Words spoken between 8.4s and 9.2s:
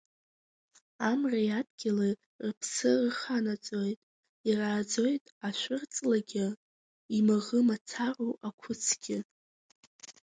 ақәыцгьы.